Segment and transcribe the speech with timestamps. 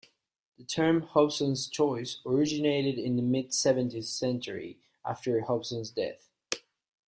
[0.57, 6.27] The term "Hobson's choice" originated in the mid-seventeenth century, after Hobson's death.